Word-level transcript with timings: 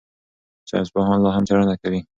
ساینسپوهان 0.69 1.19
لا 1.23 1.29
هم 1.35 1.43
څېړنه 1.49 1.75
کوي. 1.81 1.99